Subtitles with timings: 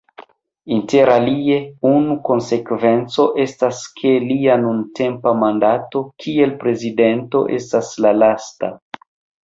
[0.77, 1.57] Interalie
[1.89, 8.77] unu konsekvenco estas, ke lia nuntempa mandato kiel prezidento estas la lasta.